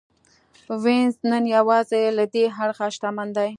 وینز 0.83 1.15
نن 1.31 1.43
یوازې 1.55 2.01
له 2.17 2.25
دې 2.33 2.45
اړخه 2.63 2.87
شتمن 2.95 3.27
دی. 3.37 3.49